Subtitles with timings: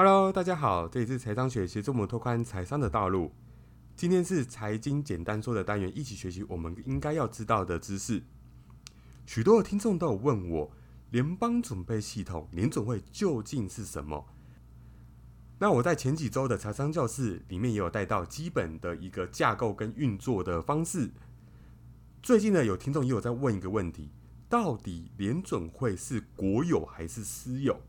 [0.00, 3.32] Hello，大家好，这里是财商学协助我们拓宽财商的道路。
[3.96, 8.22] 今天是财经简单说的单元，一起学习我们应该要知道的知识。
[9.26, 10.70] 许多的听众都有问我，
[11.10, 14.24] 联邦准备系统联准会究竟是什么？
[15.58, 21.10] 那我在前几周的财商教室里面也有带到基本的一个架构跟运作的方式。
[22.22, 24.12] 最近呢，有听众也有在问一个问题：
[24.48, 27.80] 到底联准会是国有还是私有？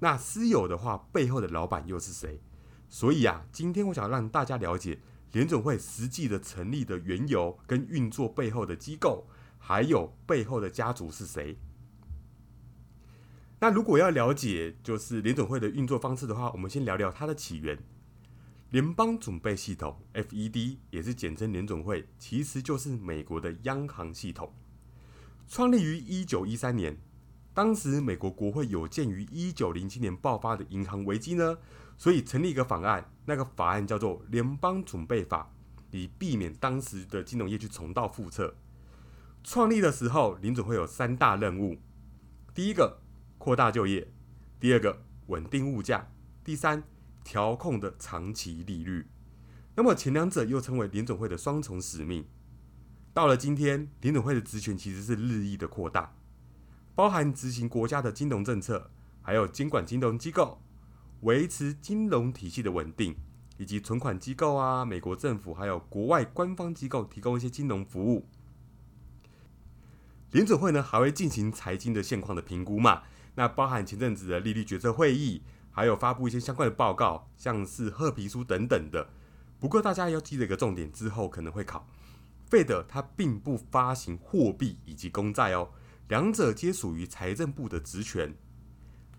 [0.00, 2.40] 那私有的话，背后的老板又是谁？
[2.88, 4.98] 所以啊，今天我想让大家了解
[5.32, 9.26] 联准会实际的成立的缘由跟运作背后的机构，
[9.58, 11.58] 还有背后的家族是谁。
[13.60, 17.76] 那如果要了解就是联准会的运作方式的话，我们先聊聊它的起源。
[18.70, 24.54] 联邦准备系统 （FED） 也是简称联总会，其实就是美国的央行系统，
[25.48, 26.96] 创立于一九一三年。
[27.58, 31.58] 当时美国国会有鉴于一九零七年爆发的银行危机呢，
[31.96, 35.50] 所以成立一个法案，那个法案叫做《联邦准备法》，
[35.90, 38.54] 以避免当时的金融业去重蹈覆辙。
[39.42, 41.78] 创立的时候，联准会有三大任务：
[42.54, 43.00] 第一个，
[43.38, 44.06] 扩大就业；
[44.60, 46.12] 第二个，稳定物价；
[46.44, 46.84] 第三，
[47.24, 49.08] 调控的长期利率。
[49.74, 52.24] 那么前两者又称为联准会的双重使命。
[53.12, 56.14] 到了今天，联准会的职权其实是日益的扩大。
[56.98, 58.90] 包含执行国家的金融政策，
[59.22, 60.60] 还有监管金融机构，
[61.20, 63.14] 维持金融体系的稳定，
[63.56, 68.26] 以及存款机构啊，美国政府还有国外官方机构提供一些金融服务。
[70.32, 73.04] 联准会呢还会进行财经的现况的评估嘛？
[73.36, 79.08] 那包含前阵子的利率决策会议，还有发布一些相关的报告，像是褐皮书等等的。
[79.60, 81.86] 不过大家要记得一个重点，之后可能会考，
[82.50, 85.70] 费德它并不发行货币以及公债哦。
[86.08, 88.34] 两者皆属于财政部的职权。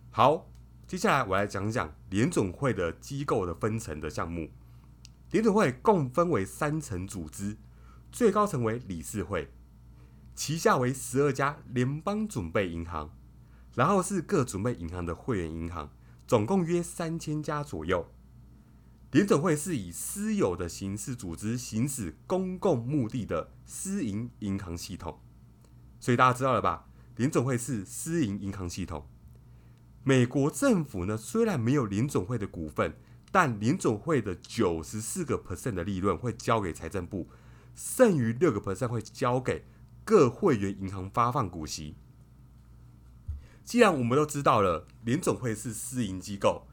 [0.10, 0.50] 好，
[0.88, 4.50] 接下来我来讲讲联总会的机构的分层的项目。
[5.30, 7.56] 联总会共分为三层组织，
[8.12, 9.52] 最高层为理事会，
[10.34, 13.16] 旗下为十二家联邦准备银行，
[13.76, 15.92] 然后是各准备银行的会员银行，
[16.26, 18.08] 总共约三千家左右。
[19.12, 25.20] 联总会是以私有的形式组织，行使公共目的的私营银行系统。
[26.00, 26.88] 所以大家知道了吧？
[27.16, 29.06] 联总会是私营银行系统。
[30.04, 32.96] 美国政府呢，虽然没有联总会的股份，
[33.32, 37.28] 但联总会的九十四个 percent 的利润会交给财政部，
[37.76, 39.66] 剩余六个 percent 会交给
[40.06, 41.96] 各会员银行发放股息。
[43.64, 46.68] 既然我们都知道了联总会是私营机构，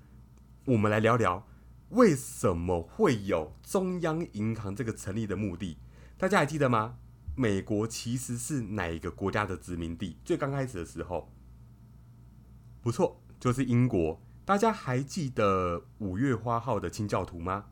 [0.64, 1.46] 我们来聊聊
[1.90, 5.76] 为什么会有中央银行这个成立的目的？
[6.16, 6.96] 大家还记得吗？
[7.38, 10.16] 美国其实是哪一个国家的殖民地？
[10.24, 11.30] 最刚开始的时候，
[12.80, 14.20] 不错，就是英国。
[14.46, 17.66] 大家还记得五月花号的清教徒吗？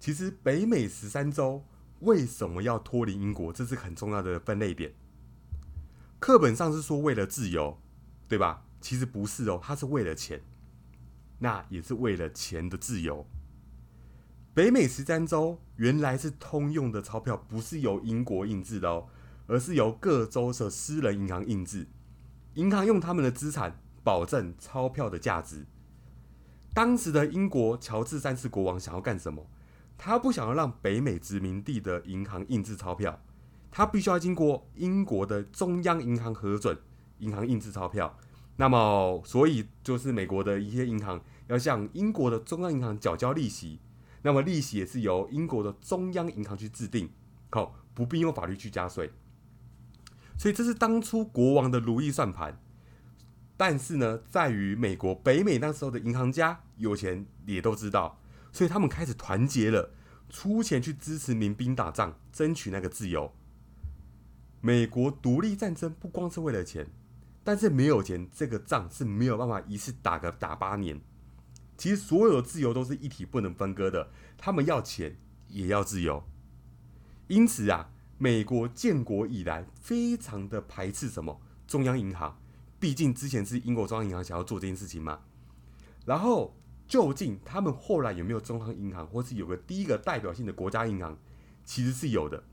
[0.00, 1.64] 其实北美十三州
[2.00, 3.52] 为什么要脱离英国？
[3.52, 4.94] 这是很重要的分类点。
[6.18, 7.78] 课本上是说为了自由，
[8.26, 8.64] 对吧？
[8.80, 10.40] 其实不是哦，它是为了钱，
[11.40, 13.26] 那也是为了钱的自由。
[14.56, 19.06] 北美十三州原来是通用的钞票，不是由英国印制的哦，
[19.46, 21.86] 而是由各州的私人银行印制。
[22.54, 25.66] 银行用他们的资产保证钞票的价值。
[26.72, 29.46] 当时的英国乔治三世国王想要干什么？
[29.98, 33.20] 他不想要让北美殖民地的银行印制钞票，
[33.70, 36.78] 他必须要经过英国的中央银行核准，
[37.18, 38.16] 银行印制钞票。
[38.56, 43.80] 那么，所以就是美国的一些银行要向英国的中央银行缴交利息。
[44.26, 47.08] 那么利息也是由英国的中央银行去制定，
[47.48, 49.12] 好，不必用法律去加税。
[50.36, 52.60] 所以这是当初国王的如意算盘。
[53.56, 58.20] 但是呢，在于美国北美那时候的银行家有钱也都知道，
[58.50, 59.90] 所以他们开始团结了，
[60.28, 63.32] 出钱去支持民兵打仗，争取那个自由。
[64.60, 66.84] 美国独立战争不光是为了钱，
[67.44, 71.00] 但是没有钱，这个仗是没有办法一次打个打八年。
[71.76, 75.18] 其实所有的自由都是一体不能分割的，他们要钱
[75.48, 76.24] 也要自由。
[77.28, 82.40] 因此啊，美国建国以来非常的排斥什么中央银行，
[82.80, 85.20] 毕竟之前是英国中央银行想要做这件事情嘛。
[86.06, 86.56] 然后
[86.88, 91.18] 究竟他们后来有没有中央银行，或是有个第一个代表性的国家银行，
[91.64, 92.44] 其实是有的。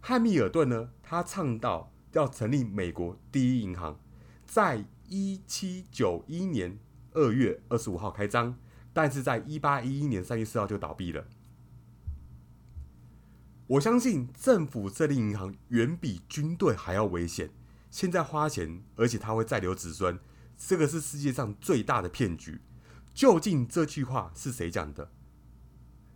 [0.00, 3.98] 汉密尔顿呢，他倡导要成立美国第一银行，
[4.44, 6.78] 在一七九一年。
[7.16, 8.56] 二月二十五号开张，
[8.92, 11.26] 但是在一八一一年三月四号就倒闭了。
[13.66, 17.50] 我相信政府设立银行远比军队还要危险。
[17.90, 20.18] 现在花钱，而且他会再留子孙，
[20.58, 22.60] 这个是世界上最大的骗局。
[23.14, 25.10] 究竟这句话是谁讲的？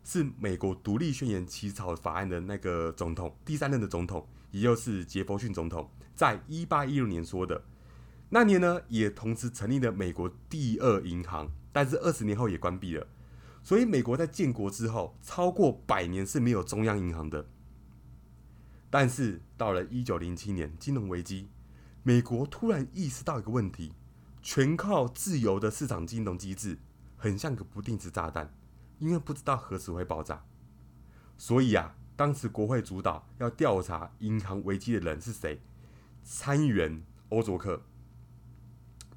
[0.04, 7.64] 是美国独立宣言起草法案的那个总统，第三任的总统，也就是杰弗逊总统，在一八一六年说的。
[8.30, 13.06] 那年呢，也同时成立了美国第二银行，但是二十年后也关闭了。
[13.62, 17.46] 所以，美国在建国之后超过百年是没有中央银行的。
[18.88, 21.50] 但是到了一九零七年金融危机，
[22.02, 23.92] 美国突然意识到一个问题：
[24.40, 26.78] 全靠自由的市场金融机制，
[27.16, 28.54] 很像个不定时炸弹。
[28.98, 30.44] 因为不知道何时会爆炸，
[31.38, 35.60] 所以啊，当时国会主导要调查银行危机的人是谁？
[36.22, 37.82] 参议员欧卓克。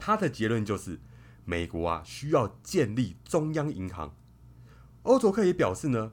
[0.05, 1.00] 他的结论就是，
[1.45, 4.13] 美国啊需要建立中央银行。
[5.03, 6.11] 欧卓克也表示呢，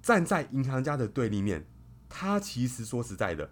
[0.00, 1.66] 站在银行家的对立面，
[2.08, 3.50] 他其实说实在的，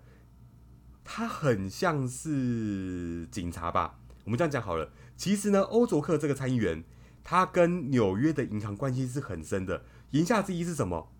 [1.02, 3.98] 他很像是警察吧？
[4.22, 4.92] 我们这样讲好了。
[5.16, 6.84] 其实呢，欧卓克这个参议员。
[7.24, 9.84] 他跟纽约的银行关系是很深的。
[10.12, 11.12] 言下之意是什么？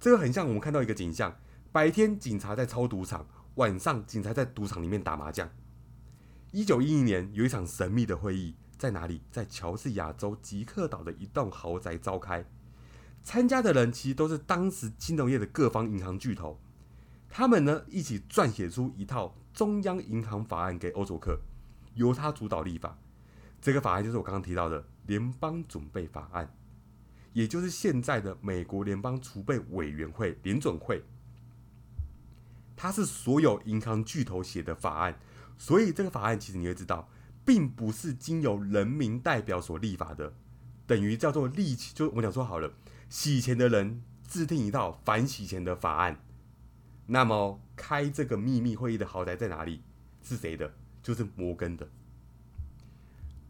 [0.00, 1.36] 这个很像我们看到一个景象：
[1.70, 5.48] 白天警察在抄赌场，晚上警察在赌场里面打麻将。
[6.52, 9.22] 一九一一年有一场神秘的会议，在哪里？
[9.30, 12.44] 在乔治亚州吉克岛的一栋豪宅召开。
[13.22, 16.60] 参加的人其实都是当时金融业的各方银行巨头。
[17.28, 21.40] 他们呢一起撰写出一套中央银行法案给欧佐克，
[21.94, 22.98] 由他主导立法。
[23.60, 24.84] 这个法案就是我刚刚提到的。
[25.06, 26.54] 联邦准备法案，
[27.32, 31.02] 也就是现在的美国联邦储备委员会联准会，
[32.76, 35.18] 它是所有银行巨头写的法案，
[35.58, 37.08] 所以这个法案其实你会知道，
[37.44, 40.32] 并不是经由人民代表所立法的，
[40.86, 42.72] 等于叫做立，就我讲说好了，
[43.08, 46.20] 洗钱的人制定一套反洗钱的法案。
[47.06, 49.82] 那么开这个秘密会议的豪宅在哪里？
[50.22, 50.72] 是谁的？
[51.02, 51.88] 就是摩根的。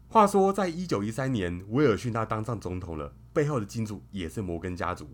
[0.09, 5.09] 话说，在一九一三年，威尔逊他当上总统了，背后的金主也是摩根家族。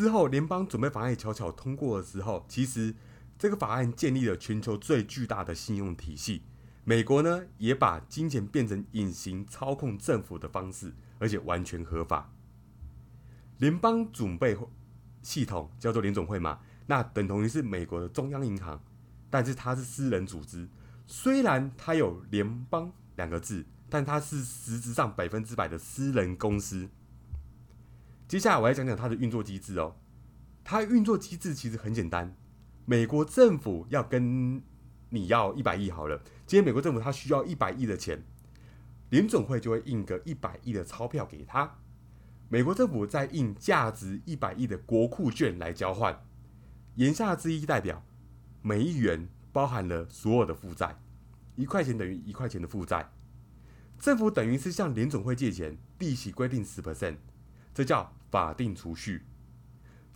[0.00, 2.94] 之后，联邦准备法案悄悄通过的时候，其实
[3.38, 6.42] 这个法案建立了全球最巨大的信用体系。
[6.84, 12.32] 美国呢，也把金钱变成隐形操控政府的方式，而且完全合法。
[13.58, 14.56] 联邦准备
[15.20, 18.82] 系统叫做联总会嘛，那等同于是美国的中央银行，
[19.28, 20.66] 但是它是私人组织。
[21.06, 26.88] 虽然它有联邦两个字，但它是实质上百分之百的私人公司。
[28.30, 29.96] 接下来我来讲讲它的运作机制哦。
[30.62, 32.36] 它运作机制其实很简单，
[32.84, 34.62] 美国政府要跟
[35.08, 36.16] 你要一百亿好了，
[36.46, 38.22] 今天美国政府它需要一百亿的钱，
[39.08, 41.78] 联总会就会印个一百亿的钞票给他，
[42.48, 46.24] 美国政府再印价值一百亿的国库券来交换。
[46.94, 48.04] 言下之意代表
[48.62, 49.28] 每一元。
[49.52, 50.96] 包含了所有的负债，
[51.56, 53.10] 一块钱等于一块钱的负债，
[53.98, 57.16] 政府等于是向联总会借钱，利息规定十 percent，
[57.72, 59.24] 这叫法定储蓄。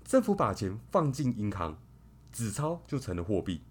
[0.04, 1.78] 政府把钱放进银行，
[2.30, 3.62] 纸钞就成了货币，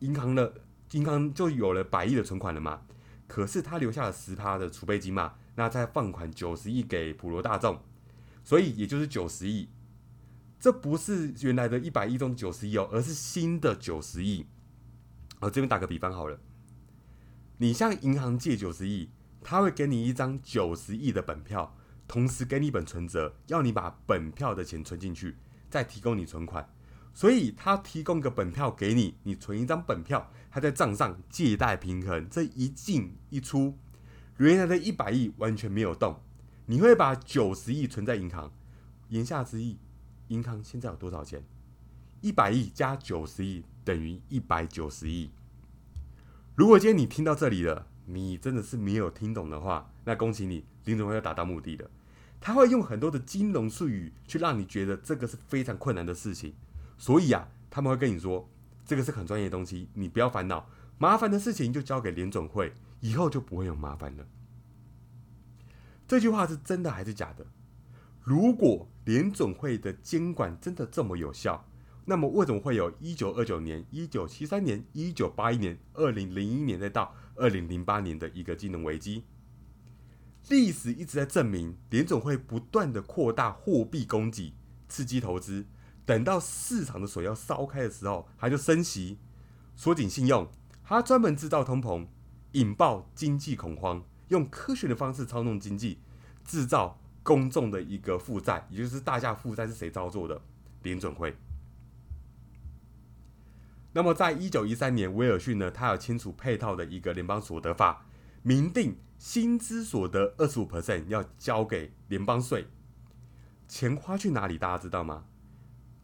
[0.00, 2.82] 银行的银行就有了百亿的存款了嘛。
[3.26, 7.80] 可是他留下了十趴的储备金嘛，那再放款九十亿给普罗大众，
[8.44, 9.68] 所以也就是九十亿。
[10.60, 14.46] 这不是原来的一百亿中九十亿哦，而是新的九十亿。
[15.40, 16.38] 我这边打个比方好了，
[17.58, 19.10] 你向银行借九十亿，
[19.42, 21.76] 他会给你一张九十亿的本票，
[22.14, 25.34] 同时给你一本存折，要你把本票的钱存进去，
[25.68, 26.72] 再提供你存款。
[27.12, 33.76] 所以他提供个本票给你，你存一张本票，他在账上借贷平衡，这一进一出，
[34.36, 36.20] 原来的一百亿完全没有动。
[36.66, 38.52] 你会把九十亿存在银行，
[39.08, 39.80] 言下之意，
[40.28, 41.42] 银行现在有多少钱？
[42.20, 43.64] 一百亿加九十亿。
[43.84, 45.30] 等于一百九十亿。
[46.54, 51.90] 如果今天你听到这里了，你真的是没有听懂的话，那恭喜你，林总会要达到目的的。
[52.44, 56.52] 他会用很多的金融术语去让你觉得这个是非常困难的事情。
[56.98, 58.46] 所以啊，他们会跟你说，
[58.84, 64.26] 这个是很专业的东西，你不要烦恼，麻烦的事情就交给联总会，以后就不会有麻烦了。
[66.06, 67.46] 这句话是真的还是假的？
[68.22, 71.66] 如果联总会的监管真的这么有效？
[72.04, 79.24] 那么为什么会有一九二九年、一九七三年、一九八一年、二零零一年再到二零零八年的一个金融危机？
[80.48, 84.54] 历史一直在证明，联总会不断的扩大货币供给，
[84.88, 85.66] 刺激投资，
[86.04, 89.18] 等到市场的水要烧开的时候，它就升息，
[89.74, 90.46] 缩紧信用，
[90.82, 92.06] 它专门制造通膨，
[92.52, 95.98] 引爆经济恐慌，用科学的方式操弄经济，
[96.44, 100.40] 制造公众的一个负债，也就是大家负债是谁操作的？
[100.82, 101.34] 联准会。
[103.94, 108.04] 那么，在一九一三年，威尔逊呢，他有签署配套的一个联邦所得法，
[108.42, 112.66] 明定薪资所得二十五 percent 要交给联邦税。
[113.66, 114.58] 钱花去哪里？
[114.58, 115.24] 大家知道吗？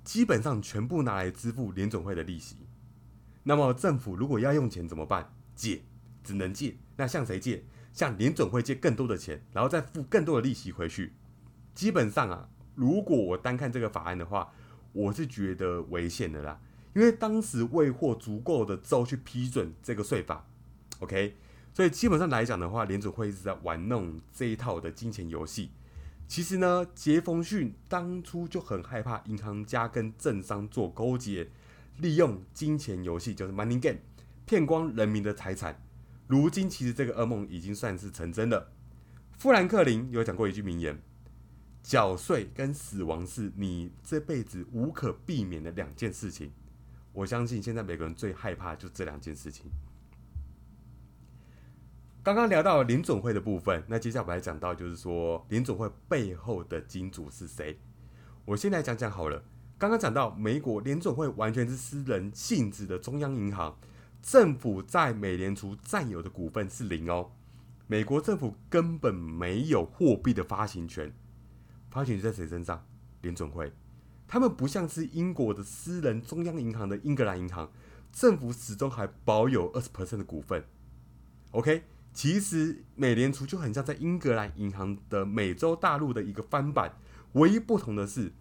[0.03, 2.57] 基本上全部拿来支付联总会的利息。
[3.43, 5.35] 那么，政府如果要用钱怎么办？
[5.55, 5.83] 借，
[6.25, 6.79] 只能借。
[6.97, 7.63] 那向谁借？
[7.93, 11.13] 向联总会借更多的钱，然后再付更多的利息回去。
[11.75, 14.51] 基本上啊，如果我单看这个法案的话，
[14.95, 16.59] 我是觉得危险的啦。
[16.95, 20.49] 因为当时未获足够的州去批准这个税法
[21.01, 21.37] ，OK，
[21.73, 25.71] 所以基本上来讲的话，联储会一直在玩弄这一套的金钱游戏。
[26.27, 31.49] 其实呢，杰弗逊当初就很害怕银行家跟政商做勾结，
[31.99, 33.99] 利用金钱游戏就是 money game
[34.47, 35.83] 骗光人民的财产。
[36.27, 38.73] 如今其实这个噩梦已经算是成真了。
[39.39, 41.01] 富兰克林有讲过一句名言：
[41.83, 46.53] 缴税跟死亡是你这辈子无可避免的两件事情。
[47.13, 49.71] 我相信现在每个人最害怕就这两件事情。
[52.23, 57.79] 刚刚聊到联总会的部分，那接下来我们来讲到就是说联总会背后的金主是谁？
[58.45, 59.43] 我先来讲讲好了。
[59.79, 63.75] 刚刚讲到美国联总会完全是私人性质的中央银行，
[64.21, 67.31] 政府在美联储占有的股份是零哦。
[67.87, 71.11] 美国政府根本没有货币的发行权，
[71.91, 72.85] 发行权在谁身上？
[73.23, 73.73] 联总会。
[74.29, 77.73] 他们不像是英国的私人中央银行的英格兰银行，
[78.13, 80.63] 政府始终还保有二十 percent 的股份。
[81.53, 86.97] OK，其实美联储就很像在英格兰银行的美洲大陆的一个翻版，
[87.33, 88.33] 唯一不同的是，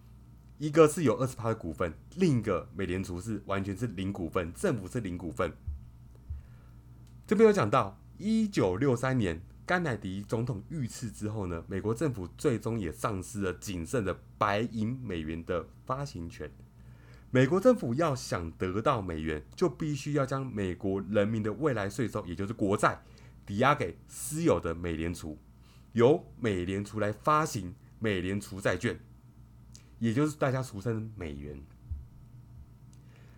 [0.58, 5.52] 一个是有二十趴的股份，另一个美联储是完全是零股份，政府是零股份。
[7.26, 9.42] 这边有讲到一九六三年。
[9.66, 16.50] 甘乃迪总统遇刺之后呢，美国政府最终也丧失了仅剩的白银美元的发行权。
[17.30, 23.00] 美国政府要想得到美元，就必须要将美国人民的未来税收，也就是国债，
[23.44, 25.38] 抵押给私有的美联储，
[25.92, 28.98] 由美联储来发行美联储债券，
[29.98, 31.60] 也就是大家俗称美元。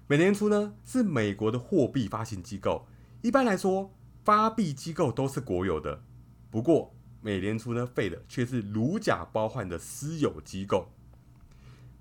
[0.07, 2.87] 美联储呢是美国的货币发行机构，
[3.23, 3.95] 一般来说，
[4.25, 6.03] 发币机构都是国有的。
[6.51, 10.93] 不过，美联储呢废的却是如假包换的私有机构。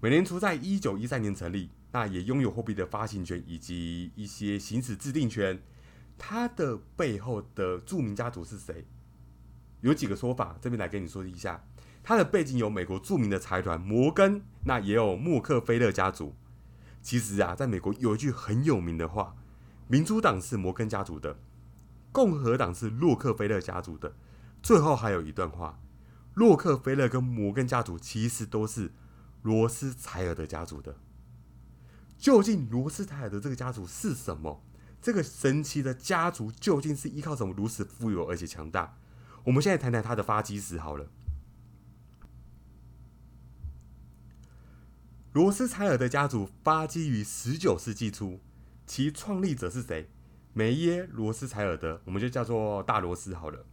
[0.01, 5.61] 美联储在一九一三年成立，那也拥有货币的发行权以及一些行使制定权。
[6.23, 8.85] 他的背后的著名家族是谁？
[9.79, 11.65] 有几个说法，这边来跟你说一下。
[12.03, 16.35] 他的背景有美国著名的财团摩根，那也有默克菲勒家族。
[17.01, 19.35] 其实啊，在美国有一句很有名的话：
[19.87, 21.39] 民主党是摩根家族的，
[22.11, 24.13] 共和党是洛克菲勒家族的。
[24.61, 25.79] 最后还有一段话：
[26.35, 28.93] 洛克菲勒跟摩根家族其实都是
[29.41, 30.97] 罗斯柴尔德家族的。
[32.15, 34.63] 究竟罗斯柴尔德这个家族是什么？
[35.01, 38.97] 这个神奇的家族究竟是依靠什么如此富有而且强大？
[39.45, 41.07] 我们现在谈谈他的发迹史好了。
[45.33, 48.39] 罗斯柴尔德家族发迹于十九世纪初，
[48.85, 50.09] 其创立者是谁？
[50.53, 53.65] 梅耶罗斯柴尔德，我们就叫做大罗斯好了。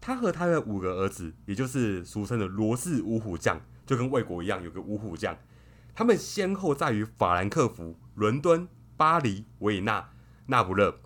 [0.00, 5.36] 他和他的五个儿子，也就是俗称的罗氏五虎将，就跟魏国一样有个五虎将。
[5.94, 10.11] 他们先后在于法兰克福、伦敦、巴黎、维也纳、
[10.46, 11.00] 那不勒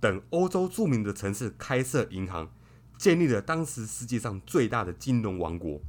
[0.00, 2.50] 等欧洲著名的城市开设银行，
[2.98, 5.80] 建立了当时世界上最大的金融王国。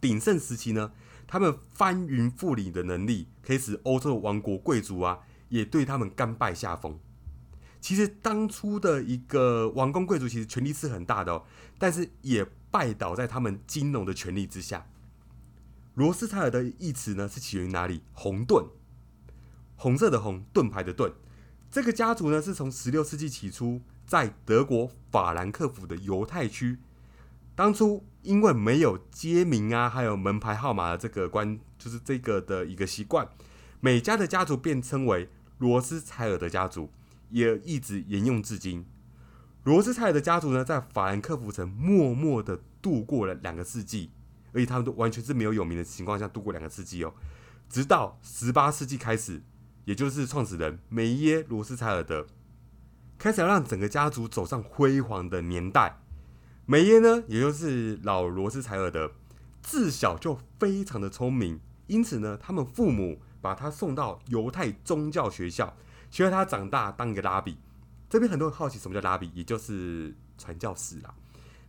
[0.00, 0.92] 鼎盛时期呢，
[1.26, 6.98] 他们翻云覆雨的能力，可以使欧洲的王国贵族啊，也对他们甘拜下风。
[7.80, 11.44] 其实当初的一个王公贵族，其实权力是很大的哦，
[11.78, 14.86] 但是也拜倒在他们金融的权力之下。
[15.94, 18.02] 罗斯柴尔德一词呢，是起源于哪里？
[18.12, 18.66] 红盾，
[19.76, 21.12] 红色的红，盾牌的盾。
[21.72, 26.78] 这个家族呢，是从十六世纪起初在德国法兰克福的犹太区。
[27.54, 33.26] 当初因为没有街名啊，还有门牌号码的这个关，就是这个的一个习惯，
[33.80, 36.90] 每家的家族便称为罗斯柴尔德家族。
[37.30, 38.84] 也一直沿用至今。
[39.64, 44.10] 罗斯柴尔德家族呢，在法兰克福城默默的度过了两个世纪，
[44.52, 47.14] 而且他们都完全是没有有名的情况下度过两个世纪哦。
[47.70, 49.40] 直到十八世纪开始，
[49.84, 52.26] 也就是创始人梅耶罗斯柴尔德
[53.18, 56.00] 开始要让整个家族走上辉煌的年代。
[56.66, 59.12] 梅耶呢，也就是老罗斯柴尔德，
[59.62, 65.76] 自小就非常的聪明，因此呢，他们父母把他送到犹太宗教学校。
[66.10, 67.56] 希望他长大当一个拉比，
[68.10, 71.14] 这边很多人好奇什么叫拉比，也就是传教士啦。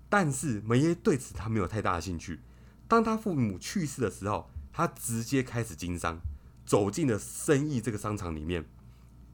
[0.09, 2.41] 但是梅耶对此他没有太大的兴趣。
[2.87, 6.19] 当他父母去世的时候，他直接开始经商，
[6.65, 8.65] 走进了生意这个商场里面。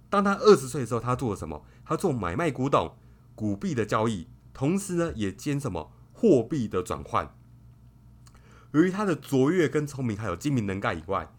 [0.09, 1.63] 当他二十岁的时候，他做了什么？
[1.85, 2.95] 他做买卖古董、
[3.35, 7.35] 古币的交易，同时呢，也兼什么货币的转换。
[8.71, 11.31] 由于他的卓越跟聪明，还有精明能干以外，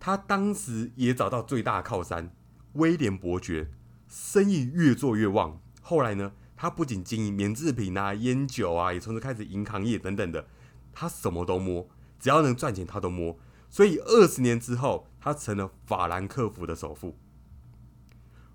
[0.00, 2.34] 他当时也找到最大靠山
[2.74, 3.70] 威廉伯爵，
[4.08, 5.60] 生意越做越旺。
[5.80, 10.46] 后来呢，他不仅经营棉制品啊、烟酒啊，也从此开始银行业等等的，
[10.92, 13.38] 他什么都摸，只要能赚钱他都摸。
[13.70, 17.16] 所以二十年之后，他成了法兰克福的首富。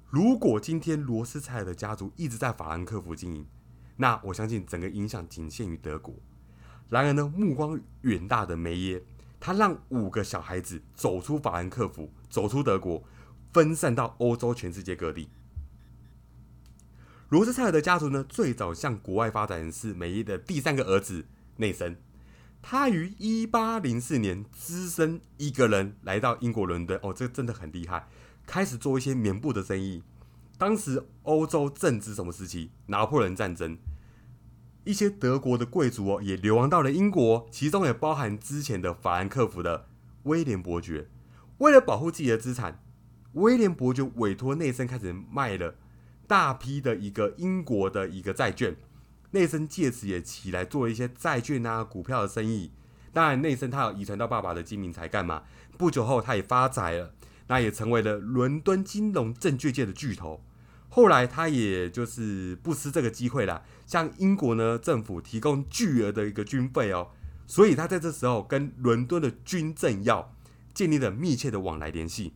[0.08, 3.48] 如果今天罗斯柴尔德家族一直在法兰克福经营，
[3.98, 6.14] 那我相信整个影响仅限于德国。
[6.88, 9.02] 然而呢，目光远大的梅耶，
[9.40, 13.04] 他让五个小孩子走出法兰克福，走出德国，
[13.52, 15.28] 分散到欧洲全世界各地。
[17.30, 22.00] 罗斯柴尔德家族呢，最早向国外发展的是梅耶的第三个儿子内森。
[22.62, 28.08] 他于一八零四年只身一个人来到英国伦敦，哦，这个真的很厉害，
[28.46, 30.04] 开始做一些棉布的生意。
[30.58, 32.70] 当时欧洲正值什么时期？
[32.88, 33.78] 拿破仑战争。
[34.84, 39.88] 一些德国的贵族哦，也流亡到了英国，其中也包含之前的法兰克福的
[40.24, 41.08] 威廉伯爵。
[41.60, 42.84] 为了保护自己的资产，
[43.34, 45.76] 威廉伯爵委托内森开始卖了
[46.28, 48.76] 大批的一个英国的一个债券。
[49.32, 52.72] 内森借此也起来做一些债券啊、股票的生意。
[53.12, 55.44] 当然，内森他有遗传到爸爸的精明才干嘛。
[55.78, 57.14] 不久后，他也发财了，
[57.48, 60.44] 那也成为了伦敦金融证券界的巨头。
[60.90, 67.10] 后来，他也就是不失这个机会啦，向英国呢政府提供巨额的一个军费哦，
[67.46, 70.36] 所以他在这时候跟伦敦的军政要
[70.74, 72.34] 建立了密切的往来联系。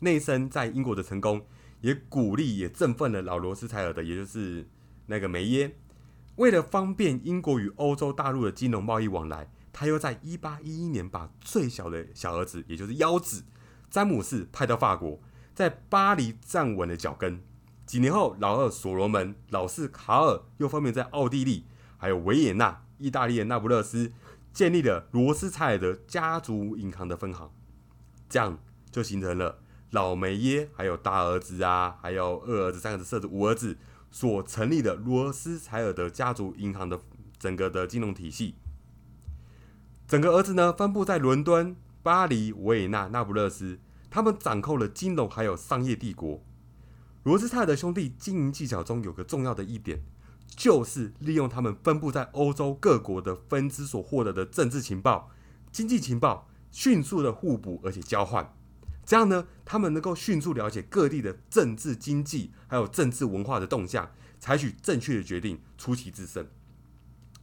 [0.00, 1.46] 内森在英国的成功，
[1.80, 4.68] 也鼓励也振奋了老罗斯柴尔德，也就是
[5.06, 5.76] 那个梅耶。
[6.36, 13.44] 为了方便英国与欧洲大陆的金融贸易往来，他又在一八一一年把最小的小儿子，也就是幺子
[13.88, 15.20] 詹姆士派到法国。
[15.54, 17.40] 在巴黎站稳了脚跟。
[17.86, 21.66] 几年后，老二所罗门、老四卡尔又分别在奥地利、
[21.98, 24.10] 还有维也纳、意大利的那不勒斯
[24.52, 27.52] 建立了罗斯柴尔德家族银行的分行。
[28.28, 28.58] 这样
[28.90, 29.58] 就形成了
[29.90, 33.76] 老梅耶还有大儿子啊，还有二儿子、三儿子、四儿子、五儿子
[34.14, 37.00] 所成立的罗斯柴尔德家族银行的
[37.36, 38.54] 整个的金融体系。
[40.06, 43.80] 整个儿子呢，分布在伦敦、巴黎、维也纳、那不勒斯。
[44.08, 46.40] 他们掌控了金融还有商业帝国。
[47.24, 50.00] 罗斯泰德兄弟经营技巧中有个重要的一点，
[50.46, 55.28] 就是利用他们分布在欧洲各国的分支所获得的政治情报、
[55.72, 58.54] 经济情报，迅速的互补而且交换。
[59.06, 66.46] 这样呢，他们能够迅速了解各地的政治、经济还有政治文化的动向，采取正确的决定，出奇制胜。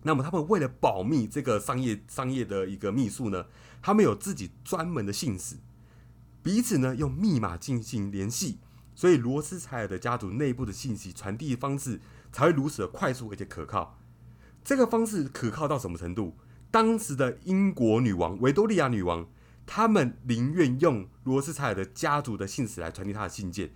[0.04, 3.45] 那么，他们为了保密这个商业商业的一个秘术呢，
[3.82, 5.58] 他们有自己专门的信使。
[6.41, 8.58] 彼此呢用密码进行联系，
[8.95, 14.00] 所以罗斯柴尔的家族内部的信息传递方式才会如此的快速而且可靠。
[14.63, 16.36] 这个方式可靠到什么程度？
[16.71, 19.28] 当时的英国女王维多利亚女王，
[19.73, 23.71] 他们宁愿用罗斯柴尔的家族的信使来传递他的信件，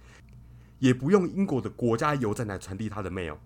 [0.79, 3.37] 也不用英国的国家邮政来传递他的 mail。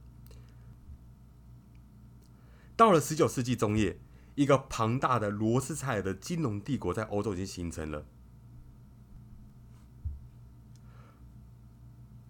[2.76, 4.00] 到了十九世纪中叶，
[4.34, 8.04] 一个庞大的罗斯柴尔的金融帝国在欧洲已经形成了。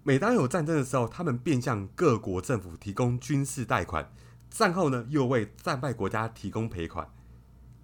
[0.04, 4.12] 每当有战争的时候，他们便向各国政府提供军事贷款，
[4.50, 7.10] 战后呢又为战败国家提供赔款，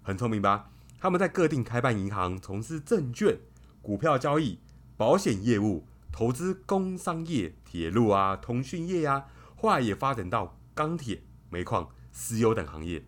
[0.02, 0.70] 很聪明吧？
[1.06, 3.38] 他们在各地开办银行，从事证券、
[3.80, 4.58] 股票交易、
[4.96, 13.04] 保险业务，投资工商业、铁路啊、通讯业呀，后来也发展到钢铁、煤矿、石油等行业，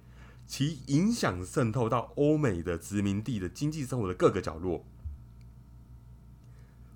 [0.47, 4.85] 其影响渗透到欧美的殖民地的经济生活的各个角落。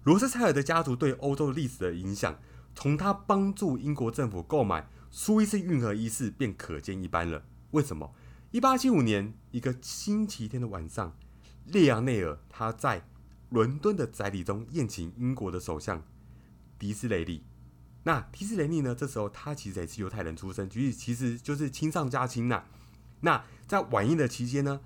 [0.04, 2.38] 罗斯柴尔的家族对欧洲历史的影响，
[2.76, 7.42] 从他帮助英国政府购买苏伊士运河一事便可见一斑了。
[7.72, 8.14] 为什么？
[8.52, 11.16] 一八七五年一个星期天的晚上，
[11.64, 13.02] 列昂内尔他在
[13.48, 16.04] 伦敦的宅邸中宴请英国的首相
[16.78, 17.44] 迪斯雷利。
[18.02, 18.94] 那迪斯雷利呢？
[18.94, 22.64] 这时候他其实也是犹太人出身，其实其实就是亲上加亲呐。
[23.20, 24.82] 那在晚宴的期间呢？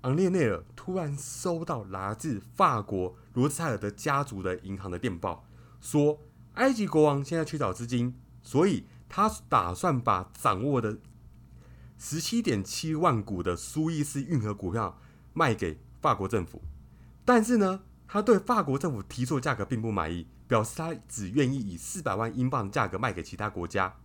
[0.00, 5.44] 昂列内尔突然收到来自法国罗斯柴尔德家族的银行的电报，
[5.82, 6.18] 说
[6.54, 10.98] 埃及国王现在缺少资金，所以他打算把掌握的
[12.06, 15.00] 十七点七万股的苏伊士运河股票
[15.32, 16.60] 卖给法国政府。
[17.24, 23.96] 但是呢，他对法国政府提出的价格并不满意，表示他只愿意以四百万英镑的价格卖给其他国家。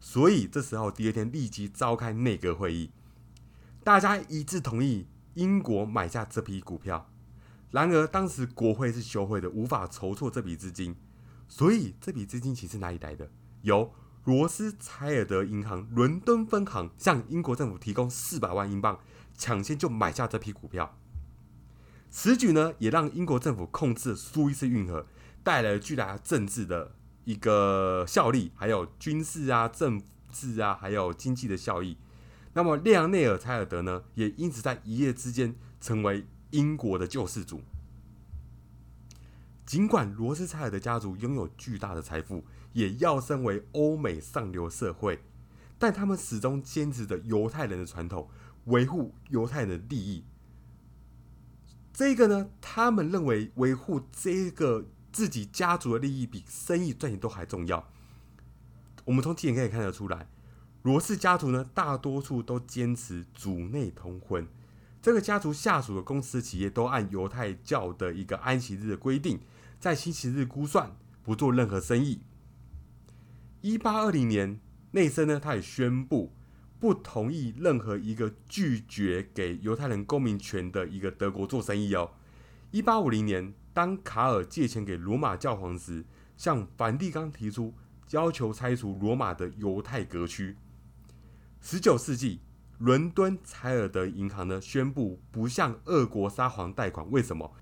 [0.00, 2.90] 所以这时候第二天立即召开内阁会议，
[3.84, 5.06] 大家一致同意。
[5.34, 7.08] 英国买下这批股票，
[7.70, 10.96] 然而当时国会是休会的，无法筹措这笔资金，
[11.48, 13.30] 所以这笔资金其实哪里来的？
[13.62, 13.90] 由
[14.24, 19.00] 罗斯柴尔德银行伦敦分行向英国政府提供四百万英镑，
[19.36, 20.96] 抢先就买下这批股票。
[22.08, 25.06] 此举呢，也让英国政府控制苏伊士运河，
[25.42, 31.96] 带来了巨大政治的一个效力，还有军事啊、政治啊，还有经济的效益。
[32.52, 37.62] 那么，列昂内尔·柴尔德呢，也因此在一夜之间成为英国的救世主。
[39.64, 45.20] 尽管罗斯柴尔德家族拥有巨大的财富，也要身为欧美上流社会，
[45.78, 48.28] 但他们始终坚持着犹太人的传统，
[48.64, 50.24] 维护犹太人的利益。
[51.92, 57.88] 这个呢，他们认为维护这个自己家族的利益比生意赚钱都还重要。
[59.04, 60.28] 我们从这点可以看得出来，
[60.82, 64.48] 罗氏家族呢，大多数都坚持主内通婚。
[65.02, 69.40] 这个家族下属的公司企业都按犹太教的一个安息日的规定，
[69.80, 72.20] 在星期日估算，不做任何生意。
[73.62, 76.34] 一八二零年，内森呢，他也宣布。
[76.80, 82.10] 不同意任何一个拒绝给犹太人公民权的一个德国做生意哦。
[82.72, 86.04] 一八五零年，当卡尔借钱给罗马教皇时，
[86.36, 87.72] 向梵蒂冈提出
[88.10, 90.56] 要求拆除罗马的犹太格区。
[91.60, 92.40] 十九世纪，
[92.78, 97.08] 伦敦柴尔德银行呢宣布不向俄国沙皇贷款。
[97.12, 97.54] 为什么？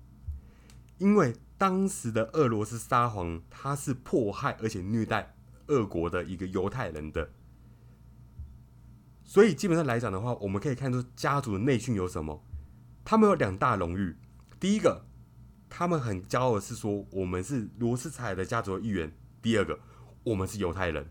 [0.97, 5.35] 因为当时的俄罗斯沙皇他是迫害而且虐待
[5.71, 7.31] 俄国的一个犹太人的。
[9.23, 12.43] 所以基本上来讲的话，我们可以看出家族的内训有什么？
[13.05, 14.17] 他们有两大荣誉。
[14.59, 15.05] 第一个，
[15.69, 19.11] 他们很骄傲的是说，我们是罗斯柴尔德家族的一员。
[19.41, 19.79] 第二个，
[20.23, 21.09] 我们是犹太人。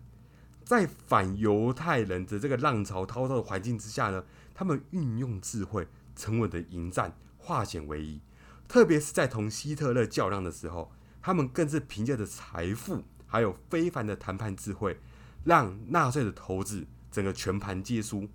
[0.62, 8.20] 在反犹太人的这个浪潮滔滔的环境之下呢，他们运用智慧，沉稳的迎战，化险为夷。
[8.68, 10.92] 特别是在同希特勒较量的时候，
[11.22, 14.98] 他们更是凭借着财富还有非凡的谈判智慧，
[15.44, 16.86] 让纳粹的头子。
[17.10, 18.28] 整个全盘皆输。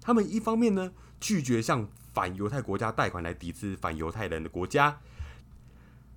[0.00, 4.98] 他们一方面呢拒绝向反犹太国家贷款来抵制反犹太人的国家，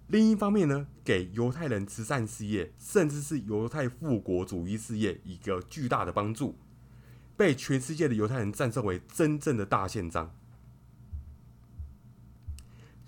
[0.08, 6.58] 另一方面呢给犹太人慈善事业，甚至是犹太复国主义事业一个巨大的帮助，
[7.36, 10.34] 被全世界的犹太人赞颂为真正的大宪章。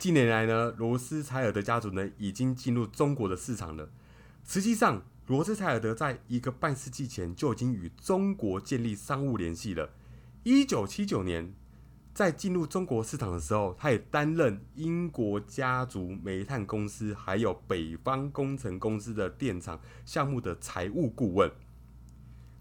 [0.02, 3.88] 近年来呢，罗斯柴尔德家族呢已经进入中国的市场了，
[4.44, 5.04] 实际上。
[5.28, 9.92] 罗斯柴尔德在一个半世纪前就已经与中国建立商务联系了。
[10.42, 11.54] 一九七九年，
[12.16, 21.50] 在进入中国市场的时候，他也担任英国家族煤炭公司还有北方工程公司的电厂项目的财务顾问。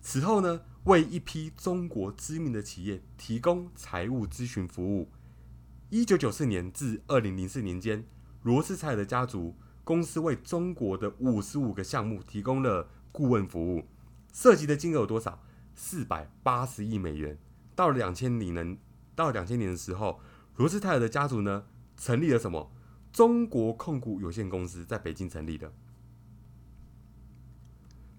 [0.03, 5.09] 此后呢，为一批中国知名的企业提供财务咨询服务。
[5.91, 8.05] 一九九四年至二零零四年间，
[8.45, 9.57] 罗斯柴尔德家族。
[9.83, 13.83] 公司为中国的五十五个项目提供了顾问服务，
[14.33, 15.43] 涉及的金额有多少？
[15.75, 17.37] 四百八十亿美元。
[17.75, 18.79] 到了两千年，
[19.17, 20.21] 到两千年的时候，
[20.55, 21.65] 罗斯泰尔德家族呢
[21.97, 22.71] 成立了什么？
[23.13, 25.73] 中国控股有限公司在北京成立的。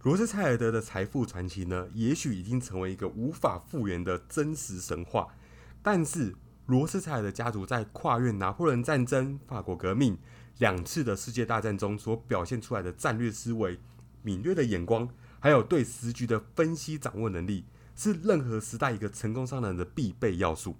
[0.02, 5.34] 罗斯柴尔德的财富传奇呢，也许已经成为一个无法复原的真实神话。
[5.82, 6.36] 但是，
[6.72, 10.18] 罗斯柴尔德家族在跨越拿破仑战争、法国革命。
[10.60, 13.78] 两次的世界大战中所表现出来的战略思维、
[14.22, 15.10] 敏锐的眼光，
[15.42, 20.78] 还有对时局的分析掌握能力，是任何时代一个成功商人的必备要素。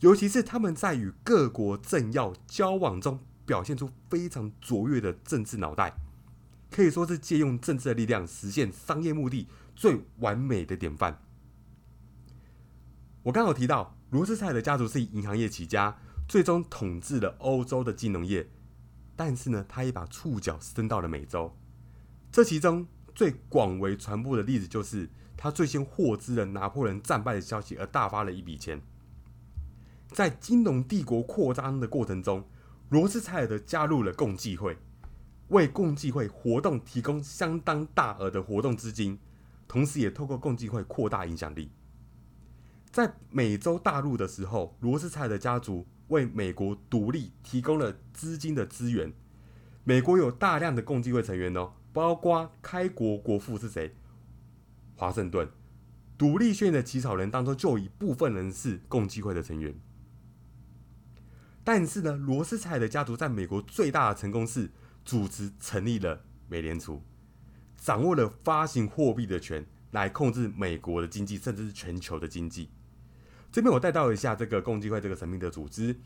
[0.00, 5.94] 尤其是他们在与各国政要交往中，表现出非常卓越的政治脑袋，
[6.68, 11.22] 可以说是借用政治的力量实现商业目的最完美的典范。
[13.26, 18.48] 我刚好提到，罗斯柴尔德家族是以银行业起家，最终统治了欧洲的金融业。
[19.16, 21.52] 但是呢，他也把触角伸到了美洲。
[22.30, 22.86] 这其中
[23.16, 28.80] 最广为传播的例子，就是他最先获知了拿破仑战败的消息，而大发了一笔钱。
[30.06, 32.48] 在金融帝国扩张的过程中，
[32.90, 34.78] 罗斯柴尔德加入了共济会，
[35.48, 39.18] 为共济会活动提供相当大额的活动资金，
[39.66, 41.72] 同时也透过共济会扩大影响力。
[42.96, 45.86] 在美洲大陆的时候，罗斯柴尔德家族。
[46.08, 49.12] 为美国独立提供了资金的资源。
[49.84, 53.94] 美国有大量的共济会成员哦，包括开国国父是谁？
[54.94, 55.46] 华盛顿。
[56.16, 59.78] 独立宣言的起草人当中就有一部分人是共济会的成员。
[61.62, 64.70] 但是呢，罗斯柴尔德家族在美国最大的成功是
[65.04, 67.02] 组织成立了美联储，
[67.76, 72.70] 掌握了发行货币的权，来控制美国的经济，甚至是全球的经济。
[73.52, 75.98] 这边我带到一下这个共济会这个神秘的组织，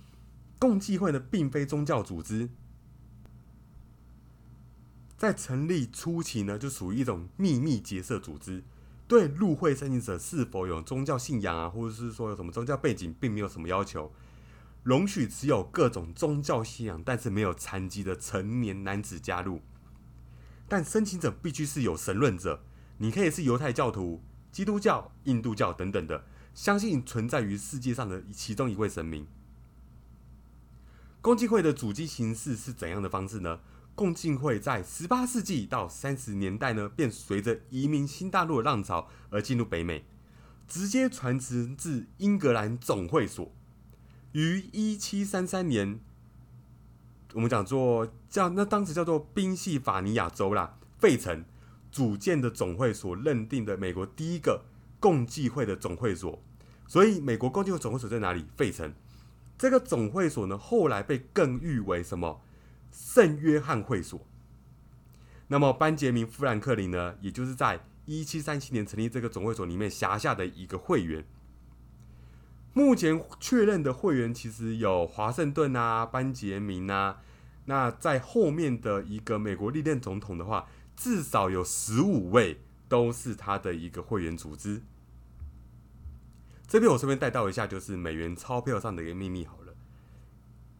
[0.59, 2.48] 共济会呢，并非宗教组织，
[5.16, 8.62] 在成立初期呢，就属于一种秘密结社组织，
[9.09, 14.12] 对入会申请者是否有宗教信仰啊，或者是说有什么宗教背景，并没有什么要求，
[14.85, 19.61] 容许持有各种宗教信仰但是没有残疾的成年男子加入。
[20.68, 22.62] 但申请者必须是有神论者，
[22.98, 24.22] 你可以是犹太教徒、
[24.53, 29.26] 基督教、印度教等等的，相信存在于世界上的其中一位神明。
[31.22, 33.60] 共济会的组织形式是怎样的方式呢？
[33.94, 40.04] 共济会在十八世纪到三十年代呢，便随着移民新大陆的浪潮而进入北美，
[40.66, 43.52] 直接传承至英格兰总会所，
[44.32, 46.00] 于一七三三年，
[47.34, 51.44] 我们讲做叫那当时叫做宾夕法尼亚州啦，费城
[51.92, 54.64] 组建的总会所认定的美国第一个
[55.00, 56.40] 共济会的总会所，
[56.86, 58.44] 所以美国共济会总会所在哪里？
[58.56, 58.94] 费城。
[59.58, 62.40] 这个总会所呢，后来被更誉为什么
[62.92, 64.26] 圣约翰会所？
[65.48, 71.24] 那么班杰明·富兰克林呢，也就是在一七三七年成立这个总会所里面辖下的一个会员。
[72.72, 77.20] 目前确认的会员其实有华盛顿啊、班杰明啊。
[77.66, 84.82] 那在后面的一个美国历任总统的话，至少有十五位都是他的一个会员组织。
[86.70, 89.74] 这边我顺便带到一下，就是美元钞票上的一个秘密好了。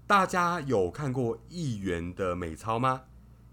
[0.07, 3.03] 大家有看过一元的美钞吗？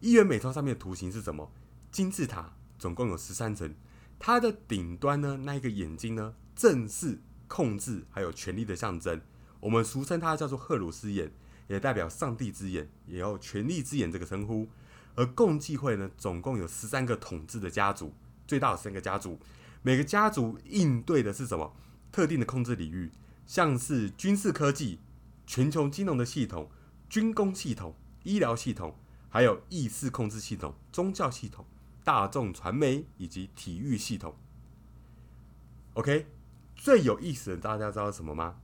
[0.01, 1.51] 一元美钞上面的图形是什么？
[1.91, 3.73] 金字塔，总共有十三层。
[4.19, 9.19] 它的顶端呢，那一个眼睛呢，正是控制还有权力的象征。
[9.59, 11.31] 我们俗称它叫做赫鲁斯眼，
[11.67, 14.67] 也代表上帝之眼，也有权力之眼这个称呼。
[15.15, 18.13] 而共济会呢，总共有十三个统治的家族，
[18.45, 19.39] 最大的三个家族，
[19.81, 21.73] 每个家族应对的是什么？
[22.17, 23.11] 特定的控制领域，
[23.45, 24.97] 像是军事科技、
[25.45, 26.67] 全球金融的系统、
[27.07, 28.95] 军工系统、医疗系统，
[29.29, 31.63] 还有意识控制系统、宗教系统、
[32.03, 34.33] 大众传媒以及体育系统。
[35.93, 36.25] OK，
[36.75, 38.55] 最有意思的，大家知道什么吗？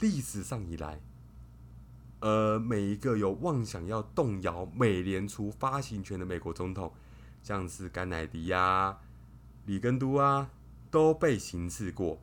[0.00, 1.00] 历史上以来，
[2.22, 6.92] 呃，每一个有妄想要动摇美联储发行权的美国总统，
[7.40, 8.98] 像是甘乃迪呀、
[9.64, 10.50] 里根都啊，
[10.90, 12.20] 都被行刺过。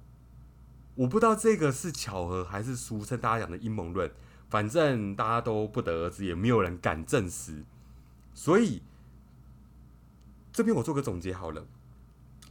[1.02, 4.12] 我不知道这个是巧合还是俗称大家讲的阴谋论，
[4.50, 7.64] 反正大家都不得而知，也没有人敢证实。
[8.36, 8.84] 所以
[10.54, 11.66] 这边我做个总结好了，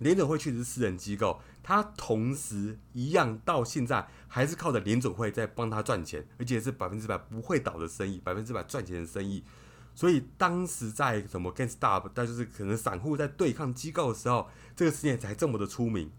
[0.01, 9.45] 联准会确实是私人机构，它同时一样到现在还是靠着联准会在帮他赚钱，而且是百分之百不会倒的生意，百分之百赚钱的生意。
[9.95, 16.11] 所以当时在什么 GameStop，但就是可能散户在对抗机构的时候，这个事件才这么的出名。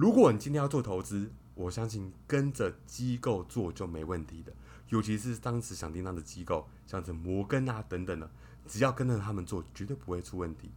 [0.00, 4.50] 如果你今天要做投资，我相信跟着机构做就没问题的。
[4.88, 8.30] 尤其是当时响叮当的机构，像是摩根啊等等的，
[8.66, 10.70] 只要跟着他们做，绝对不会出问题。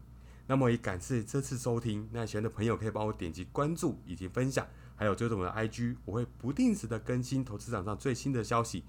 [0.45, 8.83] 那么也感谢这次收听，那喜欢的朋友可以帮我点击关注以及分享，还有追踪我的 IG，我会不定时的更新投资场上最新的消息。